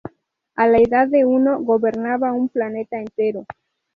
[0.55, 3.45] A la edad de uno, gobernaba un planeta entero.